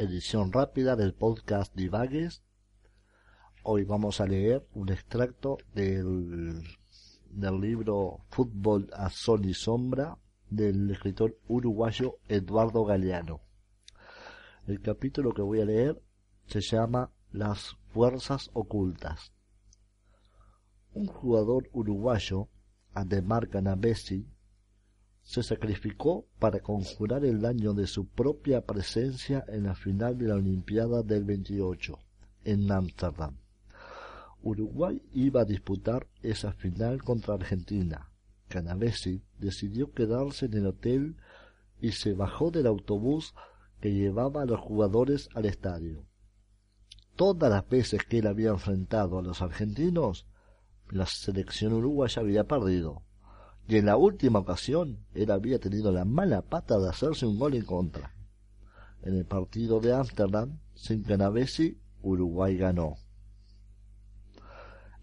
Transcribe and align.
edición 0.00 0.50
rápida 0.50 0.96
del 0.96 1.12
podcast 1.12 1.74
Divagues. 1.76 2.42
Hoy 3.62 3.84
vamos 3.84 4.22
a 4.22 4.26
leer 4.26 4.66
un 4.72 4.88
extracto 4.88 5.58
del, 5.74 6.62
del 7.28 7.60
libro 7.60 8.24
Fútbol 8.30 8.88
a 8.94 9.10
Sol 9.10 9.44
y 9.44 9.52
Sombra 9.52 10.16
del 10.48 10.90
escritor 10.90 11.38
uruguayo 11.48 12.16
Eduardo 12.28 12.84
Galeano. 12.86 13.42
El 14.66 14.80
capítulo 14.80 15.34
que 15.34 15.42
voy 15.42 15.60
a 15.60 15.66
leer 15.66 16.02
se 16.46 16.62
llama 16.62 17.12
Las 17.30 17.76
Fuerzas 17.92 18.48
Ocultas. 18.54 19.34
Un 20.94 21.08
jugador 21.08 21.68
uruguayo, 21.72 22.48
Ademar 22.94 23.50
Canavesi, 23.50 24.26
se 25.30 25.44
sacrificó 25.44 26.26
para 26.40 26.58
conjurar 26.58 27.24
el 27.24 27.40
daño 27.40 27.72
de 27.72 27.86
su 27.86 28.08
propia 28.08 28.66
presencia 28.66 29.44
en 29.46 29.62
la 29.62 29.76
final 29.76 30.18
de 30.18 30.26
la 30.26 30.34
Olimpiada 30.34 31.04
del 31.04 31.22
28 31.22 31.96
en 32.42 32.72
Ámsterdam. 32.72 33.36
Uruguay 34.42 35.00
iba 35.12 35.42
a 35.42 35.44
disputar 35.44 36.08
esa 36.20 36.52
final 36.54 37.04
contra 37.04 37.34
Argentina. 37.34 38.10
Canavesi 38.48 39.22
decidió 39.38 39.92
quedarse 39.92 40.46
en 40.46 40.54
el 40.54 40.66
hotel 40.66 41.16
y 41.80 41.92
se 41.92 42.12
bajó 42.12 42.50
del 42.50 42.66
autobús 42.66 43.32
que 43.80 43.94
llevaba 43.94 44.42
a 44.42 44.46
los 44.46 44.58
jugadores 44.58 45.28
al 45.36 45.44
estadio. 45.44 46.08
Todas 47.14 47.52
las 47.52 47.68
veces 47.68 48.02
que 48.02 48.18
él 48.18 48.26
había 48.26 48.50
enfrentado 48.50 49.20
a 49.20 49.22
los 49.22 49.42
argentinos, 49.42 50.26
la 50.88 51.06
selección 51.06 51.72
uruguaya 51.72 52.20
había 52.20 52.48
perdido 52.48 53.04
y 53.70 53.76
en 53.76 53.86
la 53.86 53.96
última 53.96 54.40
ocasión 54.40 55.06
él 55.14 55.30
había 55.30 55.60
tenido 55.60 55.92
la 55.92 56.04
mala 56.04 56.42
pata 56.42 56.80
de 56.80 56.88
hacerse 56.88 57.24
un 57.24 57.38
gol 57.38 57.54
en 57.54 57.64
contra. 57.64 58.16
En 59.02 59.14
el 59.14 59.24
partido 59.24 59.78
de 59.78 59.94
Ámsterdam, 59.94 60.58
sin 60.74 61.04
Canavesi, 61.04 61.80
Uruguay 62.02 62.56
ganó. 62.56 62.96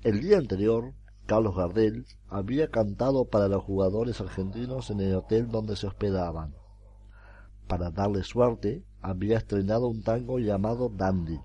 El 0.03 0.19
día 0.19 0.37
anterior, 0.37 0.93
Carlos 1.25 1.55
Gardel 1.55 2.07
había 2.27 2.69
cantado 2.69 3.29
para 3.29 3.47
los 3.47 3.63
jugadores 3.63 4.19
argentinos 4.19 4.89
en 4.89 4.99
el 4.99 5.15
hotel 5.15 5.47
donde 5.47 5.77
se 5.77 5.87
hospedaban. 5.87 6.53
Para 7.69 7.89
darle 7.89 8.23
suerte, 8.23 8.83
había 9.01 9.37
estrenado 9.37 9.87
un 9.87 10.03
tango 10.03 10.39
llamado 10.39 10.89
Dandy. 10.89 11.39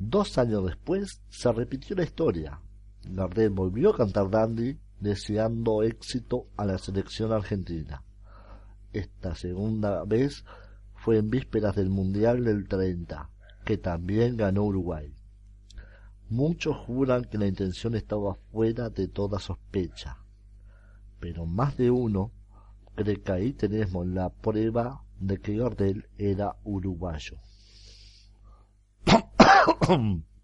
Dos 0.00 0.36
años 0.36 0.64
después 0.64 1.22
se 1.28 1.52
repitió 1.52 1.94
la 1.94 2.02
historia. 2.02 2.60
Gardel 3.04 3.50
volvió 3.50 3.90
a 3.90 3.96
cantar 3.96 4.30
Dandy 4.30 4.80
deseando 5.00 5.82
éxito 5.82 6.46
a 6.56 6.64
la 6.64 6.78
selección 6.78 7.32
argentina. 7.32 8.02
Esta 8.92 9.34
segunda 9.34 10.04
vez 10.04 10.44
fue 10.94 11.18
en 11.18 11.30
vísperas 11.30 11.76
del 11.76 11.90
Mundial 11.90 12.44
del 12.44 12.66
30, 12.66 13.28
que 13.64 13.76
también 13.78 14.36
ganó 14.36 14.64
Uruguay. 14.64 15.14
Muchos 16.28 16.76
juran 16.86 17.24
que 17.24 17.38
la 17.38 17.46
intención 17.46 17.94
estaba 17.94 18.34
fuera 18.50 18.90
de 18.90 19.08
toda 19.08 19.38
sospecha, 19.38 20.18
pero 21.20 21.46
más 21.46 21.76
de 21.76 21.90
uno 21.90 22.32
cree 22.94 23.20
que 23.22 23.32
ahí 23.32 23.52
tenemos 23.52 24.06
la 24.06 24.30
prueba 24.30 25.04
de 25.20 25.38
que 25.38 25.56
Gardel 25.56 26.08
era 26.18 26.56
uruguayo. 26.64 27.38